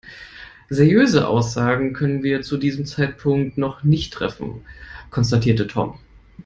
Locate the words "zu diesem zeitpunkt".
2.41-3.59